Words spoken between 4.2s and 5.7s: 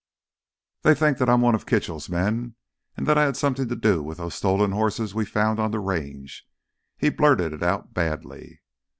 stolen horses we found on